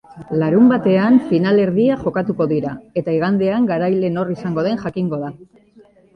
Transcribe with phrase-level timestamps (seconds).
[0.43, 5.33] Larunbatean finalerdiak jokatuko dira eta igandean garailea nor izango den jakingo da.